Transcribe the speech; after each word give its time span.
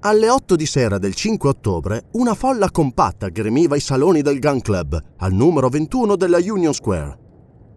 Alle 0.00 0.30
8 0.30 0.54
di 0.54 0.64
sera 0.64 0.96
del 0.96 1.12
5 1.12 1.48
ottobre, 1.48 2.04
una 2.12 2.34
folla 2.34 2.70
compatta 2.70 3.30
gremiva 3.30 3.74
i 3.74 3.80
saloni 3.80 4.22
del 4.22 4.38
Gun 4.38 4.60
Club, 4.60 5.02
al 5.16 5.32
numero 5.32 5.68
21 5.68 6.14
della 6.14 6.38
Union 6.38 6.72
Square. 6.72 7.18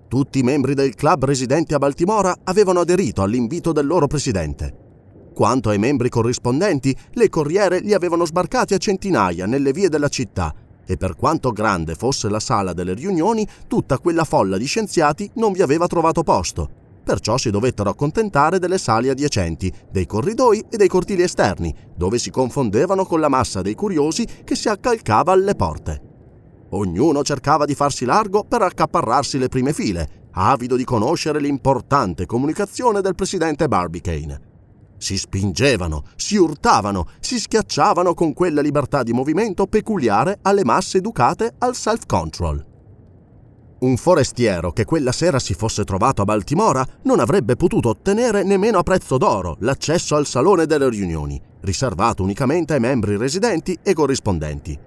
Tutti 0.08 0.38
i 0.38 0.44
membri 0.44 0.76
del 0.76 0.94
club 0.94 1.26
residenti 1.26 1.74
a 1.74 1.80
Baltimora 1.80 2.36
avevano 2.44 2.82
aderito 2.82 3.24
all'invito 3.24 3.72
del 3.72 3.88
loro 3.88 4.06
presidente. 4.06 5.32
Quanto 5.34 5.70
ai 5.70 5.80
membri 5.80 6.10
corrispondenti, 6.10 6.96
le 7.14 7.28
corriere 7.28 7.80
li 7.80 7.96
avevano 7.96 8.26
sbarcati 8.28 8.76
a 8.76 8.78
centinaia 8.78 9.48
nelle 9.48 9.72
vie 9.72 9.90
della 9.90 10.10
città 10.10 10.54
e 10.86 10.98
per 10.98 11.16
quanto 11.16 11.52
grande 11.52 11.96
fosse 11.96 12.30
la 12.30 12.40
sala 12.40 12.74
delle 12.74 12.94
riunioni, 12.94 13.48
tutta 13.66 13.98
quella 13.98 14.26
folla 14.26 14.60
di 14.60 14.66
scienziati 14.66 15.28
non 15.36 15.54
vi 15.54 15.64
aveva 15.64 15.88
trovato 15.88 16.22
posto. 16.22 16.81
Perciò 17.04 17.38
si 17.38 17.50
dovettero 17.50 17.90
accontentare 17.90 18.60
delle 18.60 18.78
sale 18.78 19.10
adiacenti, 19.10 19.74
dei 19.90 20.06
corridoi 20.06 20.66
e 20.70 20.78
dei 20.78 20.88
cortili 20.88 21.24
esterni, 21.24 21.74
dove 21.96 22.20
si 22.20 22.30
confondevano 22.30 23.06
con 23.06 23.20
la 23.20 23.30
massa 23.30 23.62
dei 23.62 23.74
curiosi 23.74 24.26
che 24.44 24.56
si 24.56 24.70
accalcava 24.70 25.32
alle 25.32 25.56
porte. 25.56 26.10
Ognuno 26.70 27.24
cercava 27.24 27.66
di 27.66 27.76
farsi 27.76 28.06
largo 28.06 28.44
per 28.44 28.62
accaparrarsi 28.62 29.38
le 29.38 29.50
prime 29.50 29.74
file, 29.74 30.30
avido 30.32 30.76
di 30.76 30.86
conoscere 30.86 31.40
l'importante 31.40 32.26
comunicazione 32.26 33.02
del 33.02 33.16
presidente 33.16 33.68
Barbicane. 33.68 34.50
Si 34.98 35.18
spingevano, 35.18 36.04
si 36.16 36.38
urtavano, 36.38 37.08
si 37.20 37.40
schiacciavano 37.40 38.14
con 38.14 38.34
quella 38.34 38.62
libertà 38.62 39.02
di 39.02 39.12
movimento 39.12 39.66
peculiare 39.66 40.38
alle 40.44 40.64
masse 40.64 41.00
educate 41.00 41.56
al 41.58 41.76
self-control. 41.76 42.71
Un 43.82 43.98
forestiero 43.98 44.74
che 44.74 44.86
quella 44.86 45.12
sera 45.12 45.40
si 45.40 45.56
fosse 45.56 45.84
trovato 45.86 46.22
a 46.22 46.26
Baltimora 46.26 46.86
non 47.06 47.20
avrebbe 47.20 47.56
potuto 47.56 47.90
ottenere 47.90 48.44
nemmeno 48.44 48.78
a 48.78 48.84
prezzo 48.84 49.18
d'oro 49.18 49.58
l'accesso 49.62 50.16
al 50.16 50.28
salone 50.28 50.68
delle 50.68 50.88
riunioni, 50.88 51.42
riservato 51.62 52.22
unicamente 52.22 52.74
ai 52.74 52.80
membri 52.80 53.18
residenti 53.18 53.76
e 53.82 53.94
corrispondenti. 53.96 54.78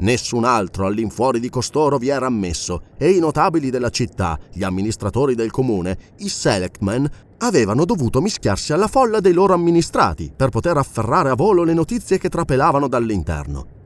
Nessun 0.00 0.44
altro 0.44 0.84
all'infuori 0.84 1.40
di 1.40 1.48
costoro 1.48 1.96
vi 1.96 2.08
era 2.08 2.26
ammesso 2.26 2.82
e 2.98 3.12
i 3.12 3.18
notabili 3.18 3.70
della 3.70 3.88
città, 3.88 4.38
gli 4.52 4.62
amministratori 4.62 5.34
del 5.34 5.50
comune, 5.50 5.96
i 6.18 6.28
selectmen, 6.28 7.08
avevano 7.38 7.86
dovuto 7.86 8.20
mischiarsi 8.20 8.74
alla 8.74 8.88
folla 8.88 9.20
dei 9.20 9.32
loro 9.32 9.54
amministrati 9.54 10.30
per 10.36 10.50
poter 10.50 10.76
afferrare 10.76 11.30
a 11.30 11.34
volo 11.34 11.64
le 11.64 11.72
notizie 11.72 12.18
che 12.18 12.28
trapelavano 12.28 12.88
dall'interno. 12.88 13.77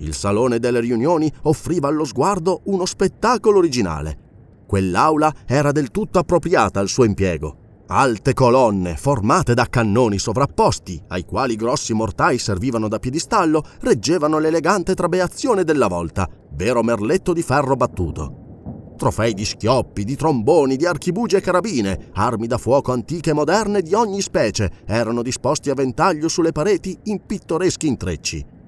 Il 0.00 0.14
salone 0.14 0.58
delle 0.58 0.80
riunioni 0.80 1.30
offriva 1.42 1.88
allo 1.88 2.04
sguardo 2.04 2.62
uno 2.64 2.86
spettacolo 2.86 3.58
originale. 3.58 4.28
Quell'aula 4.66 5.32
era 5.46 5.72
del 5.72 5.90
tutto 5.90 6.18
appropriata 6.18 6.80
al 6.80 6.88
suo 6.88 7.04
impiego. 7.04 7.56
Alte 7.88 8.34
colonne, 8.34 8.96
formate 8.96 9.52
da 9.52 9.66
cannoni 9.68 10.18
sovrapposti, 10.18 11.02
ai 11.08 11.24
quali 11.24 11.56
grossi 11.56 11.92
mortai 11.92 12.38
servivano 12.38 12.88
da 12.88 12.98
piedistallo, 12.98 13.64
reggevano 13.80 14.38
l'elegante 14.38 14.94
trabeazione 14.94 15.64
della 15.64 15.88
volta, 15.88 16.28
vero 16.52 16.82
merletto 16.82 17.32
di 17.32 17.42
ferro 17.42 17.74
battuto. 17.74 18.94
Trofei 18.96 19.34
di 19.34 19.44
schioppi, 19.44 20.04
di 20.04 20.14
tromboni, 20.14 20.76
di 20.76 20.86
archibugi 20.86 21.34
e 21.34 21.40
carabine, 21.40 22.10
armi 22.12 22.46
da 22.46 22.58
fuoco 22.58 22.92
antiche 22.92 23.30
e 23.30 23.34
moderne 23.34 23.82
di 23.82 23.92
ogni 23.92 24.20
specie, 24.20 24.70
erano 24.86 25.22
disposti 25.22 25.68
a 25.68 25.74
ventaglio 25.74 26.28
sulle 26.28 26.52
pareti 26.52 26.96
in 27.04 27.26
pittoreschi 27.26 27.86
intrecci. 27.86 28.58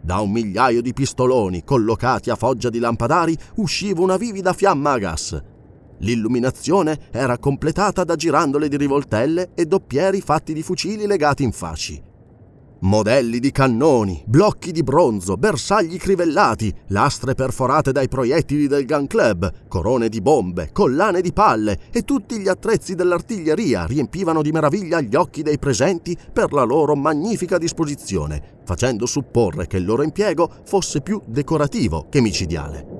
Da 0.00 0.20
un 0.20 0.30
migliaio 0.30 0.80
di 0.80 0.92
pistoloni 0.92 1.64
collocati 1.64 2.30
a 2.30 2.36
foggia 2.36 2.70
di 2.70 2.78
lampadari 2.78 3.36
usciva 3.56 4.00
una 4.00 4.16
vivida 4.16 4.52
fiamma 4.52 4.92
a 4.92 4.98
gas. 4.98 5.42
L'illuminazione 5.98 6.98
era 7.10 7.38
completata 7.38 8.04
da 8.04 8.14
girandole 8.14 8.68
di 8.68 8.76
rivoltelle 8.76 9.50
e 9.54 9.66
doppieri 9.66 10.20
fatti 10.20 10.52
di 10.52 10.62
fucili 10.62 11.06
legati 11.06 11.42
in 11.42 11.52
fasci. 11.52 12.07
Modelli 12.80 13.40
di 13.40 13.50
cannoni, 13.50 14.22
blocchi 14.24 14.70
di 14.70 14.84
bronzo, 14.84 15.36
bersagli 15.36 15.96
crivellati, 15.96 16.72
lastre 16.88 17.34
perforate 17.34 17.90
dai 17.90 18.06
proiettili 18.06 18.68
del 18.68 18.86
gun 18.86 19.08
club, 19.08 19.66
corone 19.66 20.08
di 20.08 20.20
bombe, 20.20 20.70
collane 20.72 21.20
di 21.20 21.32
palle 21.32 21.78
e 21.90 22.02
tutti 22.02 22.38
gli 22.38 22.46
attrezzi 22.46 22.94
dell'artiglieria 22.94 23.84
riempivano 23.84 24.42
di 24.42 24.52
meraviglia 24.52 25.00
gli 25.00 25.16
occhi 25.16 25.42
dei 25.42 25.58
presenti 25.58 26.16
per 26.32 26.52
la 26.52 26.62
loro 26.62 26.94
magnifica 26.94 27.58
disposizione, 27.58 28.60
facendo 28.64 29.06
supporre 29.06 29.66
che 29.66 29.78
il 29.78 29.84
loro 29.84 30.04
impiego 30.04 30.48
fosse 30.64 31.00
più 31.00 31.20
decorativo 31.26 32.06
che 32.08 32.20
micidiale. 32.20 32.97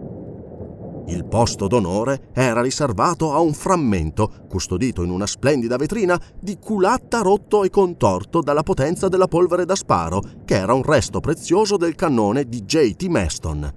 Il 1.08 1.24
posto 1.24 1.69
d'onore 1.69 2.28
era 2.34 2.60
riservato 2.60 3.32
a 3.32 3.41
un 3.41 3.54
frammento, 3.54 4.30
custodito 4.46 5.02
in 5.02 5.08
una 5.08 5.26
splendida 5.26 5.78
vetrina, 5.78 6.20
di 6.38 6.58
culatta 6.58 7.20
rotto 7.20 7.64
e 7.64 7.70
contorto 7.70 8.42
dalla 8.42 8.62
potenza 8.62 9.08
della 9.08 9.26
polvere 9.26 9.64
da 9.64 9.74
sparo, 9.74 10.20
che 10.44 10.56
era 10.56 10.74
un 10.74 10.82
resto 10.82 11.20
prezioso 11.20 11.78
del 11.78 11.94
cannone 11.94 12.44
di 12.44 12.62
J.T. 12.62 13.04
Maston. 13.04 13.72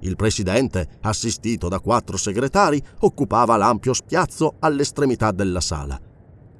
Il 0.00 0.16
presidente, 0.16 0.98
assistito 1.02 1.68
da 1.68 1.78
quattro 1.78 2.16
segretari, 2.16 2.82
occupava 3.00 3.56
l'ampio 3.56 3.92
spiazzo 3.92 4.56
all'estremità 4.58 5.30
della 5.30 5.60
sala. 5.60 5.98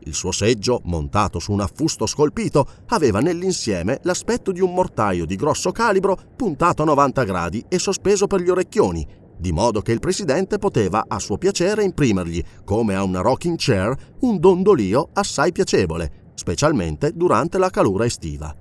Il 0.01 0.15
suo 0.15 0.31
seggio, 0.31 0.81
montato 0.85 1.41
su 1.41 1.51
un 1.51 1.61
affusto 1.61 2.07
scolpito, 2.07 2.67
aveva 2.91 3.19
nell'insieme 3.19 3.99
l'aspetto 4.03 4.53
di 4.53 4.61
un 4.61 4.73
mortaio 4.73 5.27
di 5.27 5.35
grosso 5.35 5.73
calibro 5.73 6.17
puntato 6.37 6.83
a 6.83 6.87
90 6.87 7.25
gradi 7.25 7.65
e 7.69 7.81
sospeso 7.81 8.29
per 8.29 8.41
gli 8.41 8.49
orecchioni, 8.49 9.07
di 9.39 9.53
modo 9.53 9.81
che 9.81 9.93
il 9.93 10.01
presidente 10.01 10.59
poteva 10.59 11.05
a 11.07 11.19
suo 11.19 11.39
piacere 11.39 11.85
imprimergli, 11.85 12.43
come 12.65 12.95
a 12.95 13.03
una 13.03 13.21
rocking 13.21 13.57
chair, 13.57 13.95
un 14.21 14.39
dondolio 14.39 15.09
assai 15.13 15.53
piacevole, 15.53 16.33
specialmente 16.35 17.13
durante 17.15 17.59
la 17.59 17.71
calura 17.71 18.05
estiva. 18.05 18.55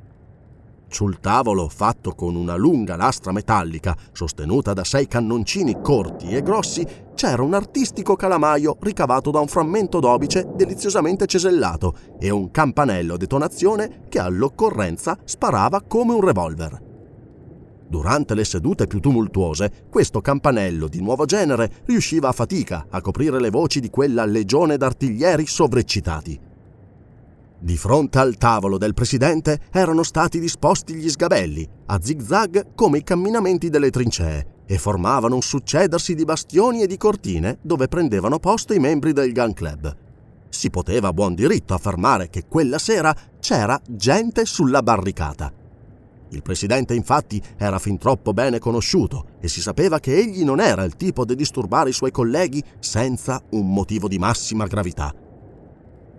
Sul 0.89 1.19
tavolo, 1.19 1.67
fatto 1.67 2.13
con 2.13 2.35
una 2.35 2.55
lunga 2.55 2.95
lastra 2.95 3.33
metallica, 3.33 3.95
sostenuta 4.13 4.71
da 4.73 4.85
sei 4.85 5.05
cannoncini 5.05 5.81
corti 5.81 6.29
e 6.29 6.41
grossi, 6.41 6.87
c'era 7.13 7.43
un 7.43 7.53
artistico 7.53 8.15
calamaio 8.15 8.77
ricavato 8.79 9.29
da 9.29 9.39
un 9.39 9.47
frammento 9.47 9.99
d'obice 9.99 10.47
deliziosamente 10.55 11.25
cesellato 11.25 11.93
e 12.17 12.29
un 12.29 12.51
campanello 12.51 13.17
detonazione 13.17 14.05
che 14.07 14.19
all'occorrenza 14.19 15.17
sparava 15.25 15.81
come 15.81 16.13
un 16.13 16.21
revolver. 16.21 16.86
Durante 17.89 18.35
le 18.35 18.43
sedute 18.43 18.85
più 18.85 18.99
tumultuose, 18.99 19.85
questo 19.89 20.19
campanello 20.19 20.87
di 20.87 21.01
nuovo 21.01 21.25
genere 21.25 21.71
riusciva 21.85 22.27
a 22.27 22.33
fatica 22.33 22.87
a 22.89 22.99
coprire 22.99 23.39
le 23.39 23.49
voci 23.49 23.79
di 23.79 23.89
quella 23.89 24.25
legione 24.25 24.75
d'artiglieri 24.75 25.45
sovreccitati. 25.47 26.39
Di 27.59 27.77
fronte 27.77 28.19
al 28.19 28.35
tavolo 28.35 28.77
del 28.77 28.93
presidente 28.93 29.61
erano 29.71 30.03
stati 30.03 30.39
disposti 30.39 30.93
gli 30.95 31.09
sgabelli, 31.09 31.67
a 31.87 31.99
zigzag 32.01 32.75
come 32.75 32.99
i 32.99 33.03
camminamenti 33.03 33.69
delle 33.69 33.89
trincee, 33.89 34.55
e 34.67 34.77
formavano 34.77 35.35
un 35.35 35.41
succedersi 35.41 36.13
di 36.13 36.25
bastioni 36.25 36.81
e 36.81 36.87
di 36.87 36.97
cortine 36.97 37.57
dove 37.61 37.87
prendevano 37.87 38.37
posto 38.37 38.73
i 38.73 38.79
membri 38.79 39.13
del 39.13 39.31
gun 39.31 39.53
club. 39.53 39.95
si 40.49 40.69
poteva 40.69 41.09
a 41.09 41.13
buon 41.13 41.35
diritto 41.35 41.73
affermare 41.73 42.29
che 42.29 42.45
quella 42.47 42.79
sera 42.79 43.15
c'era 43.39 43.79
gente 43.87 44.45
sulla 44.45 44.81
barricata. 44.81 45.51
Il 46.29 46.41
presidente 46.41 46.93
infatti 46.93 47.41
era 47.57 47.79
fin 47.79 47.97
troppo 47.97 48.33
bene 48.33 48.59
conosciuto 48.59 49.37
e 49.39 49.47
si 49.47 49.61
sapeva 49.61 49.99
che 49.99 50.15
egli 50.15 50.43
non 50.43 50.59
era 50.59 50.83
il 50.83 50.95
tipo 50.95 51.23
da 51.23 51.33
disturbare 51.33 51.89
i 51.89 51.93
suoi 51.93 52.11
colleghi 52.11 52.61
senza 52.79 53.41
un 53.51 53.71
motivo 53.71 54.07
di 54.07 54.17
massima 54.17 54.67
gravità. 54.67 55.13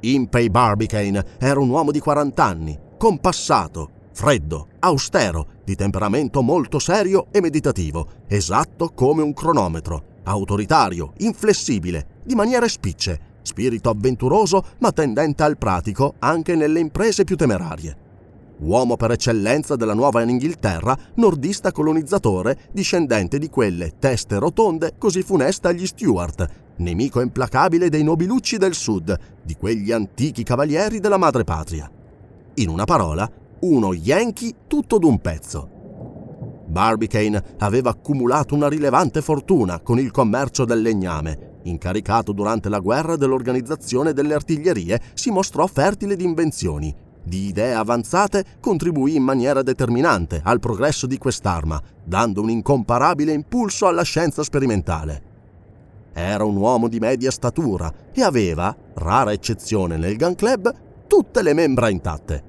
Impey 0.00 0.49
Barbicane 0.49 1.25
era 1.38 1.60
un 1.60 1.69
uomo 1.69 1.90
di 1.90 1.99
40 1.99 2.44
anni, 2.44 2.78
compassato, 2.96 3.90
freddo, 4.12 4.69
austero, 4.78 5.46
di 5.64 5.75
temperamento 5.75 6.40
molto 6.40 6.78
serio 6.78 7.26
e 7.31 7.40
meditativo, 7.40 8.22
esatto 8.26 8.90
come 8.94 9.22
un 9.22 9.34
cronometro, 9.34 10.16
autoritario, 10.25 11.12
inflessibile, 11.19 12.20
di 12.25 12.34
maniere 12.34 12.69
spicce, 12.69 13.20
spirito 13.43 13.90
avventuroso 13.90 14.64
ma 14.78 14.93
tendente 14.93 15.43
al 15.43 15.58
pratico 15.58 16.14
anche 16.19 16.55
nelle 16.55 16.81
imprese 16.81 17.25
più 17.25 17.37
temerarie. 17.37 18.06
Uomo 18.60 18.96
per 18.96 19.12
eccellenza 19.12 19.76
della 19.76 19.94
nuova 19.94 20.22
Inghilterra, 20.22 20.96
nordista 21.14 21.70
colonizzatore, 21.70 22.58
discendente 22.72 23.38
di 23.38 23.49
quelle 23.49 23.94
teste 23.99 24.38
rotonde 24.38 24.94
così 24.99 25.22
funeste 25.22 25.69
agli 25.69 25.87
Stuart, 25.87 26.46
nemico 26.78 27.20
implacabile 27.20 27.88
dei 27.88 28.02
nobilucci 28.02 28.56
del 28.56 28.75
sud, 28.75 29.16
di 29.44 29.55
quegli 29.55 29.93
antichi 29.93 30.43
cavalieri 30.43 30.99
della 30.99 31.19
madrepatria. 31.19 31.88
In 32.55 32.69
una 32.69 32.84
parola, 32.84 33.31
uno 33.60 33.94
Yankee 33.94 34.55
tutto 34.66 34.99
d'un 34.99 35.20
pezzo. 35.20 35.70
Barbicane 36.66 37.43
aveva 37.58 37.90
accumulato 37.90 38.55
una 38.56 38.69
rilevante 38.69 39.22
fortuna 39.22 39.81
con 39.81 40.00
il 40.00 40.10
commercio 40.10 40.64
del 40.64 40.82
legname. 40.82 41.60
Incaricato 41.62 42.32
durante 42.32 42.69
la 42.69 42.81
guerra 42.81 43.16
dell'organizzazione 43.16 44.12
delle 44.12 44.34
artiglierie, 44.34 45.00
si 45.14 45.31
mostrò 45.31 45.66
fertile 45.66 46.16
di 46.16 46.25
invenzioni. 46.25 46.94
Di 47.29 47.49
idee 47.49 47.75
avanzate 47.75 48.43
contribuì 48.59 49.17
in 49.17 49.23
maniera 49.23 49.61
determinante 49.61 50.41
al 50.43 50.61
progresso 50.61 51.07
di 51.07 51.19
quest'arma, 51.19 51.79
dando 52.03 52.41
un 52.41 52.49
incomparabile 52.49 53.33
impulso 53.33 53.87
alla 53.87 54.03
scienza 54.03 54.43
sperimentale. 54.43 55.23
Era 56.15 56.45
un 56.45 56.57
uomo 56.57 56.89
di 56.89 56.99
media 56.99 57.31
statura 57.31 57.93
e 58.15 58.23
aveva, 58.23 58.75
rara 58.95 59.33
eccezione 59.33 59.99
nel 59.99 60.17
Gun 60.17 60.35
Club, 60.37 60.75
tutte 61.07 61.43
le 61.43 61.53
membra 61.53 61.91
intatte. 61.91 62.45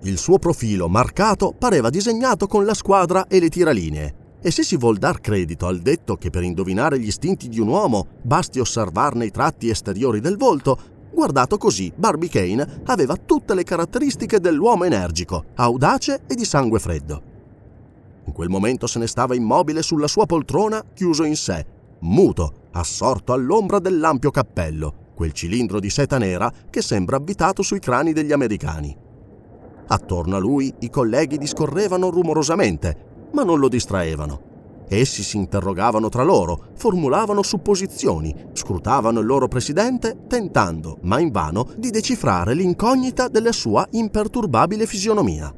Il 0.00 0.18
suo 0.18 0.40
profilo 0.40 0.88
marcato 0.88 1.54
pareva 1.56 1.88
disegnato 1.88 2.48
con 2.48 2.64
la 2.64 2.74
squadra 2.74 3.28
e 3.28 3.38
le 3.38 3.48
tiralinee. 3.48 4.14
E 4.42 4.50
se 4.50 4.64
si 4.64 4.76
vuol 4.76 4.98
dar 4.98 5.20
credito 5.20 5.66
al 5.66 5.78
detto 5.78 6.16
che 6.16 6.30
per 6.30 6.42
indovinare 6.42 6.98
gli 6.98 7.06
istinti 7.06 7.48
di 7.48 7.60
un 7.60 7.68
uomo 7.68 8.06
basti 8.22 8.58
osservarne 8.58 9.26
i 9.26 9.30
tratti 9.30 9.68
esteriori 9.68 10.20
del 10.20 10.36
volto, 10.36 10.78
guardato 11.16 11.56
così, 11.56 11.90
Barbicane 11.96 12.82
aveva 12.84 13.16
tutte 13.16 13.54
le 13.54 13.64
caratteristiche 13.64 14.38
dell'uomo 14.38 14.84
energico, 14.84 15.46
audace 15.54 16.20
e 16.26 16.34
di 16.34 16.44
sangue 16.44 16.78
freddo. 16.78 17.22
In 18.26 18.32
quel 18.34 18.50
momento 18.50 18.86
se 18.86 18.98
ne 18.98 19.06
stava 19.06 19.34
immobile 19.34 19.80
sulla 19.80 20.08
sua 20.08 20.26
poltrona, 20.26 20.84
chiuso 20.92 21.24
in 21.24 21.36
sé, 21.36 21.64
muto, 22.00 22.68
assorto 22.72 23.32
all'ombra 23.32 23.78
dell'ampio 23.78 24.30
cappello, 24.30 25.12
quel 25.14 25.32
cilindro 25.32 25.80
di 25.80 25.88
seta 25.88 26.18
nera 26.18 26.52
che 26.68 26.82
sembra 26.82 27.16
avvitato 27.16 27.62
sui 27.62 27.78
crani 27.78 28.12
degli 28.12 28.32
americani. 28.32 28.94
Attorno 29.86 30.36
a 30.36 30.38
lui 30.38 30.70
i 30.80 30.90
colleghi 30.90 31.38
discorrevano 31.38 32.10
rumorosamente, 32.10 33.28
ma 33.32 33.42
non 33.42 33.58
lo 33.58 33.68
distraevano. 33.68 34.55
Essi 34.88 35.22
si 35.22 35.36
interrogavano 35.36 36.08
tra 36.08 36.22
loro, 36.22 36.68
formulavano 36.74 37.42
supposizioni, 37.42 38.34
scrutavano 38.52 39.20
il 39.20 39.26
loro 39.26 39.48
presidente, 39.48 40.16
tentando, 40.28 40.98
ma 41.02 41.18
invano, 41.18 41.68
di 41.76 41.90
decifrare 41.90 42.54
l'incognita 42.54 43.26
della 43.26 43.52
sua 43.52 43.86
imperturbabile 43.90 44.86
fisionomia. 44.86 45.52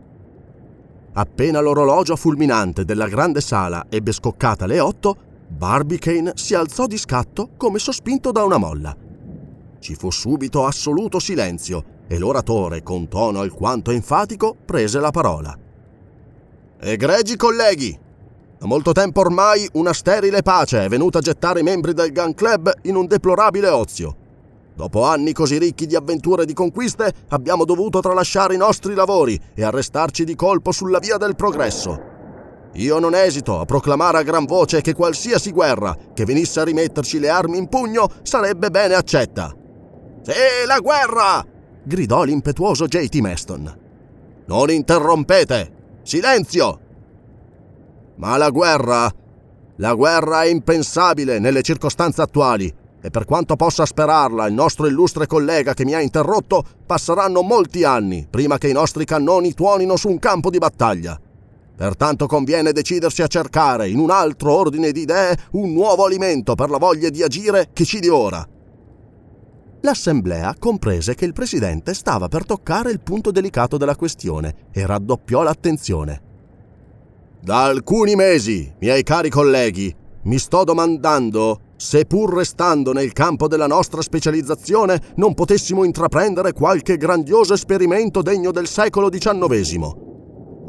Appena 1.13 1.61
l'orologio 1.61 2.17
fulminante 2.17 2.85
della 2.85 3.09
grande 3.09 3.41
sala 3.41 3.87
ebbe 3.89 4.13
scoccata 4.13 4.67
le 4.67 4.81
otto, 4.81 5.17
Barbicane 5.49 6.33
si 6.35 6.55
alzò 6.55 6.87
di 6.87 6.97
scatto 6.97 7.51
come 7.57 7.79
sospinto 7.79 8.33
da 8.33 8.45
una 8.45 8.59
molla. 8.59 8.97
Ci 9.79 9.95
fu 9.95 10.11
subito 10.11 10.65
assoluto 10.65 11.19
silenzio 11.19 11.97
e 12.07 12.19
l'oratore, 12.19 12.83
con 12.83 13.09
tono 13.09 13.41
alquanto 13.41 13.91
enfatico, 13.91 14.57
prese 14.65 15.01
la 15.01 15.11
parola. 15.11 15.57
Egregi 16.81 17.37
colleghi, 17.37 17.99
da 18.59 18.67
molto 18.67 18.91
tempo 18.91 19.21
ormai 19.21 19.69
una 19.75 19.93
sterile 19.93 20.43
pace 20.43 20.85
è 20.85 20.89
venuta 20.89 21.19
a 21.19 21.21
gettare 21.21 21.61
i 21.61 21.63
membri 21.63 21.95
del 21.95 22.13
Gun 22.13 22.35
Club 22.35 22.73
in 22.83 22.97
un 22.97 23.07
deplorabile 23.07 23.69
ozio. 23.69 24.17
Dopo 24.75 25.05
anni 25.05 25.33
così 25.33 25.59
ricchi 25.59 25.87
di 25.87 25.95
avventure 25.95 26.43
e 26.43 26.47
di 26.47 26.55
conquiste, 26.55 27.13
abbiamo 27.29 27.65
dovuto 27.65 28.01
tralasciare 28.01 28.55
i 28.55 28.59
nostri 28.59 28.95
lavori 28.95 29.41
e 29.55 29.63
arrestarci 29.63 30.25
di 30.25 30.35
colpo 30.35 30.73
sulla 30.73 30.99
via 30.99 31.17
del 31.19 31.37
progresso. 31.37 32.01
Io 32.73 32.99
non 32.99 33.15
esito 33.15 33.61
a 33.61 33.65
proclamare 33.65 34.19
a 34.19 34.23
gran 34.23 34.45
voce 34.45 34.81
che 34.81 34.93
qualsiasi 34.93 35.53
guerra 35.53 35.97
che 36.13 36.25
venisse 36.25 36.59
a 36.59 36.65
rimetterci 36.65 37.21
le 37.21 37.29
armi 37.29 37.59
in 37.59 37.69
pugno 37.69 38.11
sarebbe 38.23 38.71
bene 38.71 38.95
accetta. 38.95 39.55
Sì, 40.23 40.67
la 40.67 40.79
guerra! 40.81 41.45
gridò 41.85 42.25
l'impetuoso 42.25 42.87
J.T. 42.87 43.15
Maston. 43.17 43.79
Non 44.47 44.71
interrompete! 44.71 45.73
Silenzio! 46.03 46.81
Ma 48.19 48.37
la 48.37 48.51
guerra... 48.51 49.13
La 49.81 49.95
guerra 49.95 50.43
è 50.43 50.49
impensabile 50.49 51.39
nelle 51.39 51.63
circostanze 51.63 52.21
attuali 52.21 52.75
e 53.01 53.11
per 53.11 53.25
quanto 53.25 53.55
possa 53.55 53.87
sperarla 53.87 54.47
il 54.49 54.55
nostro 54.55 54.89
illustre 54.89 55.29
collega 55.29 55.73
che 55.73 55.85
mi 55.85 55.95
ha 55.95 56.01
interrotto, 56.01 56.65
passeranno 56.85 57.43
molti 57.43 57.85
anni 57.85 58.27
prima 58.29 58.59
che 58.59 58.69
i 58.69 58.73
nostri 58.73 59.05
cannoni 59.05 59.55
tuonino 59.55 59.95
su 59.95 60.09
un 60.09 60.19
campo 60.19 60.51
di 60.51 60.59
battaglia. 60.59 61.17
Pertanto 61.77 62.27
conviene 62.27 62.73
decidersi 62.73 63.23
a 63.23 63.29
cercare, 63.29 63.89
in 63.89 64.01
un 64.01 64.11
altro 64.11 64.53
ordine 64.53 64.91
di 64.91 65.03
idee, 65.03 65.39
un 65.53 65.73
nuovo 65.73 66.05
alimento 66.05 66.57
per 66.57 66.71
la 66.71 66.79
voglia 66.79 67.09
di 67.09 67.23
agire 67.23 67.69
che 67.73 67.85
ci 67.85 68.01
divora. 68.01 68.45
L'assemblea 69.83 70.57
comprese 70.59 71.15
che 71.15 71.25
il 71.25 71.33
presidente 71.33 71.95
stava 71.95 72.27
per 72.27 72.45
toccare 72.45 72.91
il 72.91 72.99
punto 72.99 73.31
delicato 73.31 73.77
della 73.77 73.95
questione 73.95 74.71
e 74.73 74.85
raddoppiò 74.85 75.43
l'attenzione. 75.43 76.28
Da 77.41 77.65
alcuni 77.65 78.17
mesi, 78.17 78.71
miei 78.81 79.05
cari 79.05 79.31
colleghi, 79.31 79.95
mi 80.25 80.39
sto 80.39 80.65
domandando 80.65 81.61
se 81.77 82.05
pur 82.05 82.35
restando 82.35 82.93
nel 82.93 83.13
campo 83.13 83.47
della 83.47 83.69
nostra 83.69 84.03
specializzazione 84.03 85.01
non 85.15 85.35
potessimo 85.35 85.85
intraprendere 85.85 86.53
qualche 86.53 86.97
grandioso 86.97 87.55
esperimento 87.55 88.23
degno 88.23 88.51
del 88.51 88.67
secolo 88.67 89.09
XIX. 89.09 89.95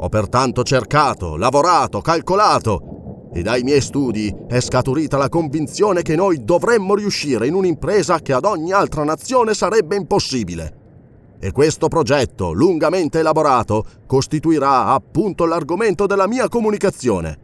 Ho 0.02 0.08
pertanto 0.08 0.62
cercato, 0.62 1.36
lavorato, 1.36 2.00
calcolato 2.00 3.28
e 3.32 3.42
dai 3.42 3.62
miei 3.62 3.80
studi 3.80 4.34
è 4.48 4.60
scaturita 4.60 5.18
la 5.18 5.28
convinzione 5.28 6.02
che 6.02 6.14
noi 6.14 6.44
dovremmo 6.44 6.94
riuscire 6.94 7.48
in 7.48 7.54
un'impresa 7.54 8.20
che 8.20 8.32
ad 8.32 8.44
ogni 8.44 8.72
altra 8.72 9.02
nazione 9.02 9.54
sarebbe 9.54 9.96
impossibile. 9.96 10.79
E 11.42 11.52
questo 11.52 11.88
progetto, 11.88 12.52
lungamente 12.52 13.20
elaborato, 13.20 13.84
costituirà 14.06 14.88
appunto 14.88 15.46
l'argomento 15.46 16.06
della 16.06 16.28
mia 16.28 16.48
comunicazione. 16.48 17.38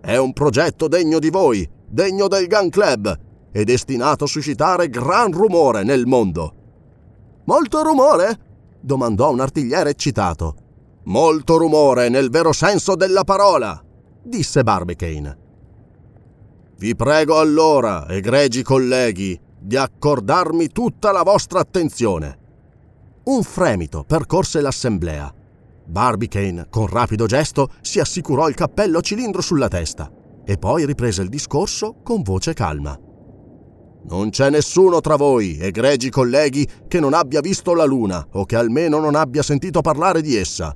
È 0.00 0.16
un 0.16 0.32
progetto 0.32 0.88
degno 0.88 1.20
di 1.20 1.30
voi, 1.30 1.68
degno 1.86 2.26
del 2.26 2.48
Gun 2.48 2.68
Club 2.68 3.18
e 3.52 3.64
destinato 3.64 4.24
a 4.24 4.26
suscitare 4.26 4.88
gran 4.88 5.30
rumore 5.30 5.84
nel 5.84 6.04
mondo. 6.06 6.52
Molto 7.44 7.82
rumore? 7.82 8.38
domandò 8.80 9.30
un 9.30 9.40
artigliere 9.40 9.90
eccitato. 9.90 10.54
Molto 11.04 11.56
rumore 11.56 12.08
nel 12.08 12.30
vero 12.30 12.52
senso 12.52 12.96
della 12.96 13.22
parola, 13.22 13.80
disse 14.20 14.64
Barbicane. 14.64 15.38
Vi 16.76 16.94
prego 16.96 17.38
allora, 17.38 18.08
egregi 18.08 18.62
colleghi, 18.62 19.38
di 19.58 19.76
accordarmi 19.76 20.68
tutta 20.68 21.12
la 21.12 21.22
vostra 21.22 21.60
attenzione. 21.60 22.46
Un 23.28 23.42
fremito 23.42 24.04
percorse 24.04 24.62
l'assemblea. 24.62 25.30
Barbicane, 25.84 26.68
con 26.70 26.86
rapido 26.86 27.26
gesto, 27.26 27.68
si 27.82 28.00
assicurò 28.00 28.48
il 28.48 28.54
cappello 28.54 28.98
a 28.98 29.00
cilindro 29.02 29.42
sulla 29.42 29.68
testa 29.68 30.10
e 30.46 30.56
poi 30.56 30.86
riprese 30.86 31.20
il 31.20 31.28
discorso 31.28 31.96
con 32.02 32.22
voce 32.22 32.54
calma. 32.54 32.98
Non 34.04 34.30
c'è 34.30 34.48
nessuno 34.48 35.02
tra 35.02 35.16
voi, 35.16 35.58
egregi 35.60 36.08
colleghi, 36.08 36.66
che 36.88 37.00
non 37.00 37.12
abbia 37.12 37.42
visto 37.42 37.74
la 37.74 37.84
luna 37.84 38.26
o 38.32 38.46
che 38.46 38.56
almeno 38.56 38.98
non 38.98 39.14
abbia 39.14 39.42
sentito 39.42 39.82
parlare 39.82 40.22
di 40.22 40.34
essa. 40.34 40.74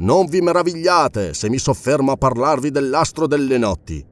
Non 0.00 0.26
vi 0.26 0.42
meravigliate 0.42 1.32
se 1.32 1.48
mi 1.48 1.56
soffermo 1.56 2.12
a 2.12 2.16
parlarvi 2.16 2.70
dell'astro 2.70 3.26
delle 3.26 3.56
notti. 3.56 4.04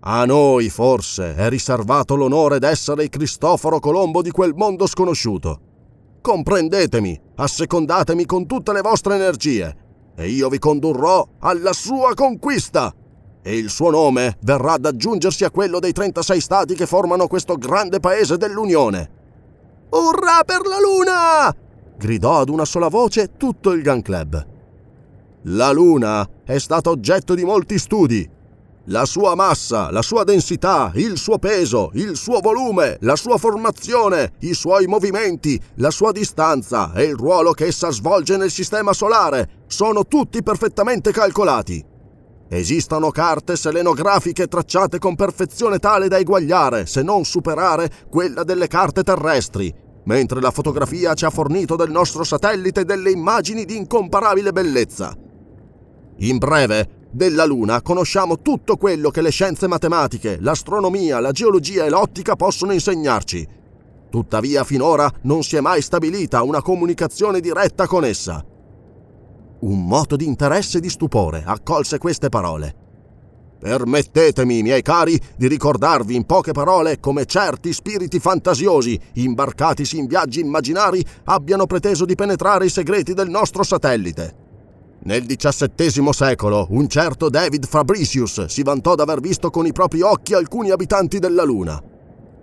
A 0.00 0.24
noi, 0.24 0.70
forse, 0.70 1.36
è 1.36 1.48
riservato 1.48 2.16
l'onore 2.16 2.58
d'essere 2.58 3.04
il 3.04 3.10
Cristoforo 3.10 3.78
Colombo 3.78 4.22
di 4.22 4.32
quel 4.32 4.54
mondo 4.56 4.88
sconosciuto. 4.88 5.70
Comprendetemi, 6.22 7.20
assecondatemi 7.34 8.24
con 8.26 8.46
tutte 8.46 8.72
le 8.72 8.80
vostre 8.80 9.16
energie, 9.16 9.76
e 10.14 10.28
io 10.28 10.48
vi 10.48 10.60
condurrò 10.60 11.26
alla 11.40 11.72
sua 11.72 12.14
conquista. 12.14 12.94
E 13.42 13.56
il 13.58 13.68
suo 13.68 13.90
nome 13.90 14.38
verrà 14.42 14.74
ad 14.74 14.86
aggiungersi 14.86 15.42
a 15.42 15.50
quello 15.50 15.80
dei 15.80 15.90
36 15.90 16.40
stati 16.40 16.74
che 16.74 16.86
formano 16.86 17.26
questo 17.26 17.56
grande 17.56 17.98
paese 17.98 18.36
dell'Unione. 18.36 19.10
Urrà 19.90 20.44
per 20.46 20.60
la 20.64 20.78
Luna! 20.78 21.56
gridò 21.98 22.38
ad 22.38 22.48
una 22.50 22.64
sola 22.64 22.86
voce 22.86 23.36
tutto 23.36 23.72
il 23.72 23.82
Gun 23.82 24.00
Club. 24.00 24.46
La 25.46 25.72
Luna 25.72 26.28
è 26.44 26.58
stata 26.58 26.88
oggetto 26.88 27.34
di 27.34 27.42
molti 27.42 27.80
studi. 27.80 28.30
La 28.86 29.04
sua 29.04 29.36
massa, 29.36 29.92
la 29.92 30.02
sua 30.02 30.24
densità, 30.24 30.90
il 30.96 31.16
suo 31.16 31.38
peso, 31.38 31.90
il 31.94 32.16
suo 32.16 32.40
volume, 32.40 32.96
la 33.02 33.14
sua 33.14 33.38
formazione, 33.38 34.32
i 34.40 34.54
suoi 34.54 34.86
movimenti, 34.86 35.60
la 35.76 35.92
sua 35.92 36.10
distanza 36.10 36.92
e 36.92 37.04
il 37.04 37.14
ruolo 37.14 37.52
che 37.52 37.66
essa 37.66 37.92
svolge 37.92 38.36
nel 38.36 38.50
sistema 38.50 38.92
solare 38.92 39.62
sono 39.68 40.04
tutti 40.06 40.42
perfettamente 40.42 41.12
calcolati. 41.12 41.84
Esistono 42.48 43.10
carte 43.10 43.54
selenografiche 43.54 44.48
tracciate 44.48 44.98
con 44.98 45.14
perfezione 45.14 45.78
tale 45.78 46.08
da 46.08 46.18
eguagliare, 46.18 46.84
se 46.86 47.02
non 47.02 47.24
superare, 47.24 47.88
quella 48.10 48.42
delle 48.42 48.66
carte 48.66 49.04
terrestri, 49.04 49.72
mentre 50.06 50.40
la 50.40 50.50
fotografia 50.50 51.14
ci 51.14 51.24
ha 51.24 51.30
fornito 51.30 51.76
del 51.76 51.92
nostro 51.92 52.24
satellite 52.24 52.84
delle 52.84 53.12
immagini 53.12 53.64
di 53.64 53.76
incomparabile 53.76 54.50
bellezza. 54.50 55.16
In 56.16 56.38
breve, 56.38 57.01
della 57.12 57.44
Luna 57.44 57.82
conosciamo 57.82 58.40
tutto 58.40 58.76
quello 58.76 59.10
che 59.10 59.20
le 59.20 59.30
scienze 59.30 59.68
matematiche, 59.68 60.38
l'astronomia, 60.40 61.20
la 61.20 61.30
geologia 61.30 61.84
e 61.84 61.90
l'ottica 61.90 62.36
possono 62.36 62.72
insegnarci. 62.72 63.46
Tuttavia 64.10 64.64
finora 64.64 65.10
non 65.22 65.42
si 65.42 65.56
è 65.56 65.60
mai 65.60 65.82
stabilita 65.82 66.42
una 66.42 66.62
comunicazione 66.62 67.40
diretta 67.40 67.86
con 67.86 68.04
essa. 68.04 68.44
Un 69.60 69.86
moto 69.86 70.16
di 70.16 70.26
interesse 70.26 70.78
e 70.78 70.80
di 70.80 70.88
stupore 70.88 71.42
accolse 71.46 71.98
queste 71.98 72.28
parole. 72.28 72.76
Permettetemi, 73.60 74.62
miei 74.62 74.82
cari, 74.82 75.20
di 75.36 75.46
ricordarvi 75.46 76.16
in 76.16 76.24
poche 76.24 76.50
parole 76.52 76.98
come 76.98 77.26
certi 77.26 77.72
spiriti 77.72 78.18
fantasiosi, 78.18 78.98
imbarcatisi 79.14 79.98
in 79.98 80.06
viaggi 80.06 80.40
immaginari, 80.40 81.04
abbiano 81.24 81.66
preteso 81.66 82.04
di 82.04 82.16
penetrare 82.16 82.64
i 82.66 82.70
segreti 82.70 83.14
del 83.14 83.28
nostro 83.28 83.62
satellite. 83.62 84.41
Nel 85.04 85.26
XVII 85.26 86.12
secolo, 86.12 86.68
un 86.70 86.86
certo 86.86 87.28
David 87.28 87.66
Fabricius 87.66 88.44
si 88.44 88.62
vantò 88.62 88.94
d'aver 88.94 89.18
visto 89.18 89.50
con 89.50 89.66
i 89.66 89.72
propri 89.72 90.00
occhi 90.00 90.32
alcuni 90.32 90.70
abitanti 90.70 91.18
della 91.18 91.42
Luna. 91.42 91.82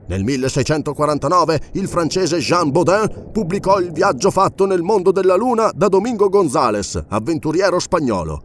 Nel 0.07 0.23
1649 0.25 1.61
il 1.73 1.87
francese 1.87 2.39
Jean 2.39 2.71
Baudin 2.71 3.29
pubblicò 3.31 3.79
il 3.79 3.93
viaggio 3.93 4.29
fatto 4.29 4.65
nel 4.65 4.81
mondo 4.81 5.11
della 5.11 5.35
Luna 5.35 5.71
da 5.73 5.87
Domingo 5.87 6.27
González, 6.27 7.01
avventuriero 7.07 7.79
spagnolo. 7.79 8.43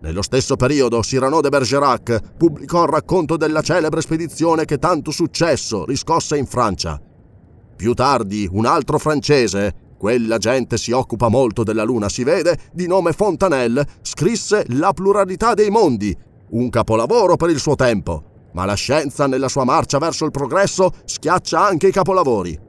Nello 0.00 0.22
stesso 0.22 0.56
periodo 0.56 1.00
Cyrano 1.00 1.40
de 1.40 1.48
Bergerac 1.48 2.34
pubblicò 2.36 2.82
il 2.82 2.90
racconto 2.90 3.38
della 3.38 3.62
celebre 3.62 4.02
spedizione 4.02 4.66
che 4.66 4.76
tanto 4.78 5.10
successo 5.10 5.86
riscosse 5.86 6.36
in 6.36 6.46
Francia. 6.46 7.00
Più 7.74 7.94
tardi 7.94 8.46
un 8.52 8.66
altro 8.66 8.98
francese, 8.98 9.87
quella 9.98 10.38
gente 10.38 10.78
si 10.78 10.92
occupa 10.92 11.28
molto 11.28 11.62
della 11.62 11.84
Luna, 11.84 12.08
si 12.08 12.24
vede, 12.24 12.56
di 12.72 12.86
nome 12.86 13.12
Fontanelle, 13.12 13.86
scrisse 14.00 14.64
La 14.68 14.92
pluralità 14.94 15.52
dei 15.52 15.68
mondi, 15.68 16.16
un 16.50 16.70
capolavoro 16.70 17.36
per 17.36 17.50
il 17.50 17.58
suo 17.58 17.74
tempo 17.74 18.28
ma 18.52 18.64
la 18.64 18.74
scienza 18.74 19.26
nella 19.26 19.48
sua 19.48 19.64
marcia 19.64 19.98
verso 19.98 20.24
il 20.24 20.30
progresso 20.30 20.90
schiaccia 21.04 21.64
anche 21.64 21.88
i 21.88 21.92
capolavori. 21.92 22.66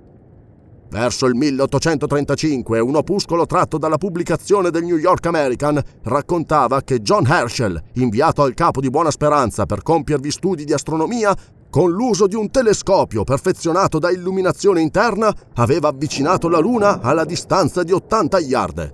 Verso 0.89 1.27
il 1.27 1.35
1835 1.35 2.79
un 2.79 2.95
opuscolo 2.95 3.45
tratto 3.45 3.77
dalla 3.77 3.97
pubblicazione 3.97 4.71
del 4.71 4.83
New 4.83 4.97
York 4.97 5.25
American 5.27 5.79
raccontava 6.03 6.81
che 6.81 7.01
John 7.01 7.27
Herschel, 7.27 7.79
inviato 7.93 8.41
al 8.41 8.55
capo 8.55 8.81
di 8.81 8.89
Buona 8.89 9.11
Speranza 9.11 9.67
per 9.67 9.83
compiervi 9.83 10.31
studi 10.31 10.63
di 10.63 10.73
astronomia, 10.73 11.35
con 11.69 11.91
l'uso 11.91 12.27
di 12.27 12.35
un 12.35 12.49
telescopio 12.49 13.23
perfezionato 13.23 13.99
da 13.99 14.09
illuminazione 14.09 14.81
interna, 14.81 15.33
aveva 15.55 15.89
avvicinato 15.89 16.49
la 16.49 16.59
Luna 16.59 17.01
alla 17.01 17.25
distanza 17.25 17.83
di 17.83 17.91
80 17.91 18.39
yard. 18.39 18.93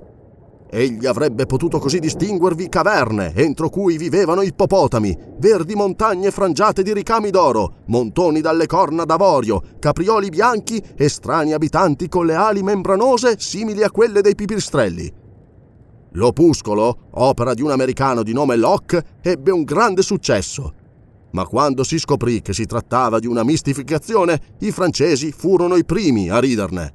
Egli 0.70 1.06
avrebbe 1.06 1.46
potuto 1.46 1.80
così 1.80 2.00
distinguervi 2.00 2.68
caverne 2.68 3.34
entro 3.34 3.70
cui 3.70 3.98
vivevano 3.98 4.42
ippopotami, 4.42 5.18
verdi 5.38 5.74
montagne 5.74 6.32
frangiate 6.32 6.84
di 6.84 6.92
ricami 6.92 7.30
d'oro, 7.30 7.84
montoni 7.86 8.42
dalle 8.42 8.66
corna 8.66 9.06
d'avorio, 9.06 9.62
caprioli 9.80 10.30
bianchi 10.30 10.84
e 10.98 11.08
strani 11.08 11.54
abitanti 11.54 12.10
con 12.10 12.26
le 12.26 12.36
ali 12.36 12.62
membranose 12.62 13.36
simili 13.38 13.84
a 13.84 13.92
quelle 13.92 14.22
dei 14.22 14.36
pipistrelli. 14.36 15.14
L'opuscolo, 16.12 16.98
opera 17.12 17.54
di 17.54 17.62
un 17.62 17.72
americano 17.72 18.24
di 18.24 18.34
nome 18.34 18.56
Locke, 18.56 19.04
ebbe 19.22 19.52
un 19.52 19.64
grande 19.64 20.02
successo. 20.02 20.74
Ma 21.36 21.46
quando 21.46 21.84
si 21.84 22.00
scoprì 22.00 22.42
che 22.42 22.54
si 22.54 22.66
trattava 22.66 23.20
di 23.20 23.28
una 23.28 23.44
mistificazione, 23.44 24.56
i 24.60 24.72
francesi 24.72 25.34
furono 25.34 25.76
i 25.76 25.84
primi 25.84 26.30
a 26.30 26.40
riderne. 26.40 26.94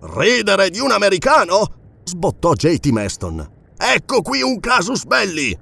Ridere 0.00 0.70
di 0.70 0.78
un 0.78 0.90
americano? 0.90 2.00
sbottò 2.02 2.54
JT 2.54 2.86
Maston. 2.86 3.46
Ecco 3.76 4.22
qui 4.22 4.40
un 4.40 4.58
casus 4.58 5.04
belli! 5.04 5.54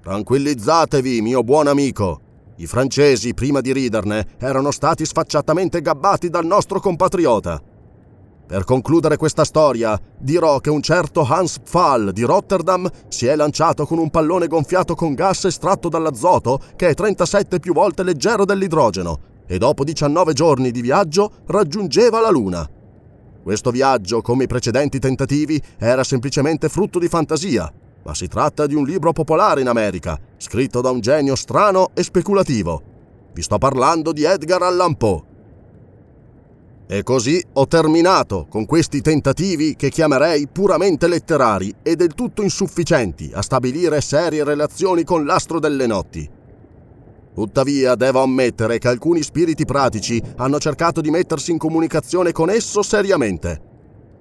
Tranquillizzatevi, 0.00 1.20
mio 1.20 1.42
buon 1.42 1.66
amico. 1.66 2.20
I 2.56 2.66
francesi, 2.66 3.34
prima 3.34 3.60
di 3.60 3.74
riderne, 3.74 4.26
erano 4.38 4.70
stati 4.70 5.04
sfacciatamente 5.04 5.82
gabbati 5.82 6.30
dal 6.30 6.46
nostro 6.46 6.80
compatriota. 6.80 7.60
Per 8.46 8.62
concludere 8.64 9.16
questa 9.16 9.44
storia, 9.44 9.98
dirò 10.18 10.60
che 10.60 10.68
un 10.68 10.82
certo 10.82 11.22
Hans 11.22 11.60
Pfahl 11.60 12.12
di 12.12 12.22
Rotterdam 12.24 12.88
si 13.08 13.26
è 13.26 13.34
lanciato 13.36 13.86
con 13.86 13.98
un 13.98 14.10
pallone 14.10 14.48
gonfiato 14.48 14.94
con 14.94 15.14
gas 15.14 15.46
estratto 15.46 15.88
dall'azoto 15.88 16.60
che 16.76 16.88
è 16.88 16.94
37 16.94 17.58
più 17.58 17.72
volte 17.72 18.02
leggero 18.02 18.44
dell'idrogeno 18.44 19.32
e 19.46 19.56
dopo 19.56 19.82
19 19.82 20.34
giorni 20.34 20.70
di 20.70 20.82
viaggio 20.82 21.30
raggiungeva 21.46 22.20
la 22.20 22.30
Luna. 22.30 22.68
Questo 23.42 23.70
viaggio, 23.70 24.20
come 24.20 24.44
i 24.44 24.46
precedenti 24.46 24.98
tentativi, 24.98 25.60
era 25.78 26.04
semplicemente 26.04 26.68
frutto 26.68 26.98
di 26.98 27.08
fantasia, 27.08 27.72
ma 28.04 28.14
si 28.14 28.28
tratta 28.28 28.66
di 28.66 28.74
un 28.74 28.84
libro 28.84 29.12
popolare 29.12 29.62
in 29.62 29.68
America, 29.68 30.18
scritto 30.36 30.82
da 30.82 30.90
un 30.90 31.00
genio 31.00 31.34
strano 31.34 31.90
e 31.94 32.02
speculativo. 32.02 32.82
Vi 33.32 33.42
sto 33.42 33.56
parlando 33.56 34.12
di 34.12 34.24
Edgar 34.24 34.62
Allan 34.62 34.96
Poe. 34.96 35.32
E 36.86 37.02
così 37.02 37.42
ho 37.54 37.66
terminato 37.66 38.46
con 38.48 38.66
questi 38.66 39.00
tentativi 39.00 39.74
che 39.74 39.88
chiamerei 39.88 40.48
puramente 40.48 41.08
letterari 41.08 41.74
e 41.82 41.96
del 41.96 42.12
tutto 42.12 42.42
insufficienti 42.42 43.30
a 43.32 43.40
stabilire 43.40 44.02
serie 44.02 44.44
relazioni 44.44 45.02
con 45.02 45.24
l'astro 45.24 45.58
delle 45.58 45.86
notti. 45.86 46.28
Tuttavia 47.34 47.94
devo 47.94 48.22
ammettere 48.22 48.78
che 48.78 48.88
alcuni 48.88 49.22
spiriti 49.22 49.64
pratici 49.64 50.22
hanno 50.36 50.58
cercato 50.58 51.00
di 51.00 51.10
mettersi 51.10 51.50
in 51.52 51.58
comunicazione 51.58 52.32
con 52.32 52.50
esso 52.50 52.82
seriamente. 52.82 53.72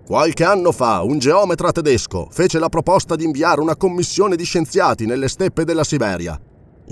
Qualche 0.05 0.43
anno 0.43 0.71
fa 0.71 1.01
un 1.01 1.19
geometra 1.19 1.71
tedesco 1.71 2.27
fece 2.31 2.59
la 2.59 2.69
proposta 2.69 3.15
di 3.15 3.25
inviare 3.25 3.61
una 3.61 3.75
commissione 3.75 4.35
di 4.35 4.43
scienziati 4.45 5.05
nelle 5.05 5.27
steppe 5.27 5.65
della 5.65 5.83
Siberia. 5.83 6.39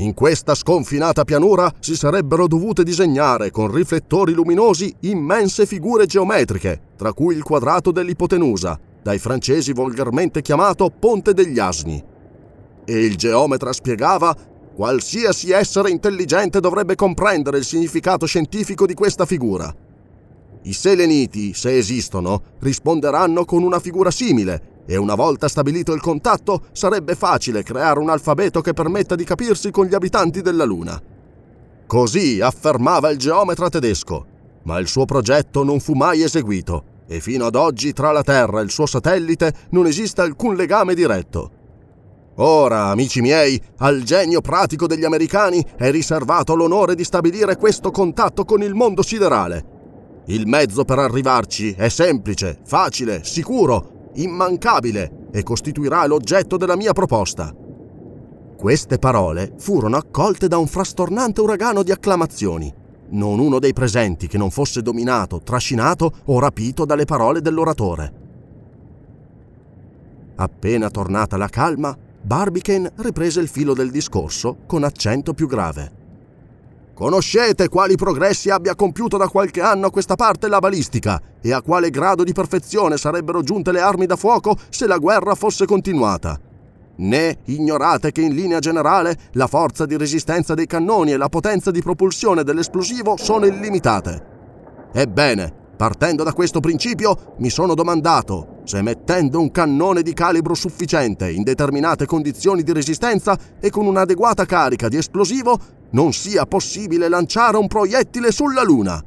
In 0.01 0.15
questa 0.15 0.55
sconfinata 0.55 1.23
pianura 1.23 1.71
si 1.79 1.95
sarebbero 1.95 2.47
dovute 2.47 2.83
disegnare 2.83 3.51
con 3.51 3.71
riflettori 3.71 4.33
luminosi 4.33 4.91
immense 5.01 5.67
figure 5.67 6.07
geometriche, 6.07 6.81
tra 6.97 7.13
cui 7.13 7.35
il 7.35 7.43
quadrato 7.43 7.91
dell'ipotenusa, 7.91 8.79
dai 9.03 9.19
francesi 9.19 9.73
volgarmente 9.73 10.41
chiamato 10.41 10.89
Ponte 10.89 11.35
degli 11.35 11.59
Asni. 11.59 12.03
E 12.83 13.05
il 13.05 13.15
geometra 13.15 13.71
spiegava 13.71 14.35
Qualsiasi 14.73 15.51
essere 15.51 15.91
intelligente 15.91 16.59
dovrebbe 16.59 16.95
comprendere 16.95 17.59
il 17.59 17.65
significato 17.65 18.25
scientifico 18.25 18.87
di 18.87 18.95
questa 18.95 19.27
figura. 19.27 19.71
I 20.63 20.73
seleniti, 20.73 21.53
se 21.53 21.77
esistono, 21.77 22.41
risponderanno 22.59 23.45
con 23.45 23.61
una 23.61 23.79
figura 23.79 24.09
simile 24.09 24.70
e 24.85 24.97
una 24.97 25.15
volta 25.15 25.47
stabilito 25.47 25.93
il 25.93 26.01
contatto 26.01 26.63
sarebbe 26.71 27.15
facile 27.15 27.63
creare 27.63 27.99
un 27.99 28.09
alfabeto 28.09 28.61
che 28.61 28.73
permetta 28.73 29.15
di 29.15 29.23
capirsi 29.23 29.71
con 29.71 29.85
gli 29.85 29.93
abitanti 29.93 30.41
della 30.41 30.65
Luna. 30.65 31.01
Così 31.87 32.39
affermava 32.41 33.09
il 33.09 33.17
geometra 33.17 33.69
tedesco, 33.69 34.25
ma 34.63 34.79
il 34.79 34.87
suo 34.87 35.05
progetto 35.05 35.63
non 35.63 35.79
fu 35.79 35.93
mai 35.93 36.21
eseguito 36.21 36.83
e 37.07 37.19
fino 37.19 37.45
ad 37.45 37.55
oggi 37.55 37.91
tra 37.91 38.11
la 38.11 38.23
Terra 38.23 38.61
e 38.61 38.63
il 38.63 38.71
suo 38.71 38.85
satellite 38.85 39.53
non 39.71 39.85
esiste 39.85 40.21
alcun 40.21 40.55
legame 40.55 40.93
diretto. 40.93 41.51
Ora, 42.35 42.85
amici 42.85 43.19
miei, 43.19 43.61
al 43.79 44.03
genio 44.03 44.39
pratico 44.39 44.87
degli 44.87 45.03
americani 45.03 45.63
è 45.75 45.91
riservato 45.91 46.55
l'onore 46.55 46.95
di 46.95 47.03
stabilire 47.03 47.57
questo 47.57 47.91
contatto 47.91 48.45
con 48.45 48.63
il 48.63 48.73
mondo 48.73 49.01
siderale. 49.01 49.79
Il 50.27 50.47
mezzo 50.47 50.85
per 50.85 50.99
arrivarci 50.99 51.73
è 51.77 51.89
semplice, 51.89 52.59
facile, 52.63 53.25
sicuro, 53.25 53.90
immancabile 54.15 55.27
e 55.31 55.43
costituirà 55.43 56.05
l'oggetto 56.05 56.57
della 56.57 56.75
mia 56.75 56.93
proposta. 56.93 57.53
Queste 58.57 58.99
parole 58.99 59.53
furono 59.57 59.97
accolte 59.97 60.47
da 60.47 60.57
un 60.57 60.67
frastornante 60.67 61.41
uragano 61.41 61.83
di 61.83 61.91
acclamazioni. 61.91 62.71
Non 63.09 63.39
uno 63.39 63.59
dei 63.59 63.73
presenti 63.73 64.27
che 64.27 64.37
non 64.37 64.51
fosse 64.51 64.81
dominato, 64.81 65.41
trascinato 65.41 66.11
o 66.25 66.39
rapito 66.39 66.85
dalle 66.85 67.05
parole 67.05 67.41
dell'oratore. 67.41 68.13
Appena 70.35 70.89
tornata 70.89 71.37
la 71.37 71.49
calma, 71.49 71.97
Barbicane 72.21 72.91
riprese 72.97 73.39
il 73.39 73.47
filo 73.47 73.73
del 73.73 73.91
discorso 73.91 74.57
con 74.67 74.83
accento 74.83 75.33
più 75.33 75.47
grave. 75.47 76.00
Conoscete 76.93 77.69
quali 77.69 77.95
progressi 77.95 78.49
abbia 78.49 78.75
compiuto 78.75 79.17
da 79.17 79.27
qualche 79.27 79.61
anno 79.61 79.87
a 79.87 79.91
questa 79.91 80.15
parte 80.15 80.47
la 80.47 80.59
balistica 80.59 81.19
e 81.41 81.53
a 81.53 81.61
quale 81.61 81.89
grado 81.89 82.23
di 82.23 82.33
perfezione 82.33 82.97
sarebbero 82.97 83.41
giunte 83.41 83.71
le 83.71 83.79
armi 83.79 84.05
da 84.05 84.15
fuoco 84.15 84.57
se 84.69 84.85
la 84.87 84.97
guerra 84.97 85.33
fosse 85.33 85.65
continuata. 85.65 86.39
Né 86.97 87.37
ignorate 87.45 88.11
che 88.11 88.21
in 88.21 88.35
linea 88.35 88.59
generale 88.59 89.17
la 89.31 89.47
forza 89.47 89.85
di 89.85 89.97
resistenza 89.97 90.53
dei 90.53 90.67
cannoni 90.67 91.13
e 91.13 91.17
la 91.17 91.29
potenza 91.29 91.71
di 91.71 91.81
propulsione 91.81 92.43
dell'esplosivo 92.43 93.15
sono 93.17 93.45
illimitate. 93.45 94.25
Ebbene, 94.93 95.51
partendo 95.77 96.23
da 96.23 96.33
questo 96.33 96.59
principio, 96.59 97.35
mi 97.37 97.49
sono 97.49 97.73
domandato 97.73 98.50
se 98.63 98.81
mettendo 98.81 99.39
un 99.39 99.51
cannone 99.51 100.01
di 100.01 100.13
calibro 100.13 100.53
sufficiente 100.53 101.29
in 101.29 101.43
determinate 101.43 102.05
condizioni 102.05 102.63
di 102.63 102.73
resistenza 102.73 103.37
e 103.59 103.69
con 103.69 103.85
un'adeguata 103.85 104.45
carica 104.45 104.87
di 104.87 104.97
esplosivo 104.97 105.59
non 105.91 106.13
sia 106.13 106.45
possibile 106.45 107.09
lanciare 107.09 107.57
un 107.57 107.67
proiettile 107.67 108.31
sulla 108.31 108.63
Luna. 108.63 109.03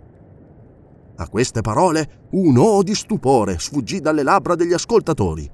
A 1.17 1.29
queste 1.29 1.61
parole 1.61 2.27
un 2.33 2.57
oh 2.59 2.83
di 2.83 2.95
stupore 2.95 3.59
sfuggì 3.59 4.01
dalle 4.01 4.23
labbra 4.23 4.55
degli 4.55 4.73
ascoltatori. 4.73 5.49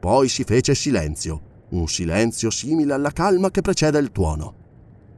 Poi 0.00 0.28
si 0.28 0.44
fece 0.44 0.74
silenzio 0.74 1.52
un 1.74 1.88
silenzio 1.88 2.50
simile 2.50 2.94
alla 2.94 3.10
calma 3.10 3.50
che 3.50 3.60
precede 3.60 3.98
il 3.98 4.12
tuono. 4.12 4.62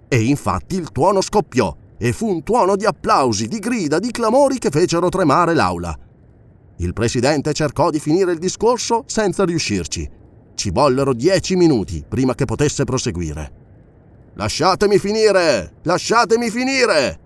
E 0.09 0.23
infatti 0.25 0.77
il 0.77 0.91
tuono 0.91 1.21
scoppiò 1.21 1.75
e 1.99 2.13
fu 2.13 2.29
un 2.29 2.43
tuono 2.43 2.77
di 2.77 2.85
applausi, 2.85 3.47
di 3.47 3.59
grida, 3.59 3.99
di 3.99 4.11
clamori 4.11 4.59
che 4.59 4.71
fecero 4.71 5.09
tremare 5.09 5.55
l'aula. 5.55 5.97
Il 6.79 6.93
presidente 6.93 7.53
cercò 7.53 7.91
di 7.91 7.99
finire 7.99 8.33
il 8.33 8.39
discorso 8.39 9.05
senza 9.07 9.45
riuscirci. 9.45 10.09
Ci 10.55 10.71
vollero 10.71 11.15
dieci 11.15 11.57
minuti 11.57 12.05
prima 12.07 12.35
che 12.35 12.45
potesse 12.45 12.85
proseguire. 12.85 13.65
Lasciatemi 14.35 14.99
finire! 14.99 15.77
Lasciatemi 15.83 16.51
finire! 16.51 17.21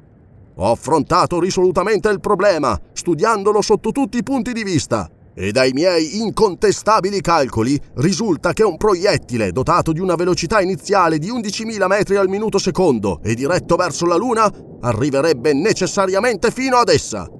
Ho 0.56 0.70
affrontato 0.70 1.40
risolutamente 1.40 2.08
il 2.08 2.20
problema, 2.20 2.78
studiandolo 2.92 3.62
sotto 3.62 3.92
tutti 3.92 4.18
i 4.18 4.22
punti 4.22 4.52
di 4.52 4.62
vista 4.62 5.10
e 5.34 5.52
dai 5.52 5.72
miei 5.72 6.18
incontestabili 6.18 7.20
calcoli 7.20 7.80
risulta 7.94 8.52
che 8.52 8.62
un 8.62 8.76
proiettile 8.76 9.52
dotato 9.52 9.92
di 9.92 10.00
una 10.00 10.14
velocità 10.14 10.60
iniziale 10.60 11.18
di 11.18 11.30
11.000 11.30 11.86
metri 11.86 12.16
al 12.16 12.28
minuto 12.28 12.58
secondo 12.58 13.20
e 13.22 13.34
diretto 13.34 13.76
verso 13.76 14.06
la 14.06 14.16
Luna 14.16 14.52
arriverebbe 14.80 15.54
necessariamente 15.54 16.50
fino 16.50 16.76
ad 16.76 16.88
essa. 16.88 17.39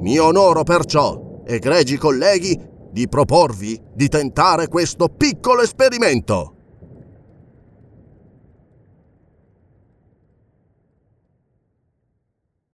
Mi 0.00 0.18
onoro 0.18 0.62
perciò, 0.62 1.42
egregi 1.44 1.96
colleghi, 1.96 2.58
di 2.90 3.08
proporvi 3.08 3.80
di 3.94 4.08
tentare 4.08 4.68
questo 4.68 5.08
piccolo 5.08 5.62
esperimento. 5.62 6.57